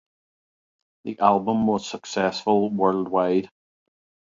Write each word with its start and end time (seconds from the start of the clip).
The 1.03 1.19
album 1.19 1.67
was 1.67 1.87
successful 1.87 2.71
worldwide. 2.71 3.51